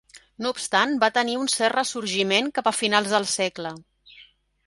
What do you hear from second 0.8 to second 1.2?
va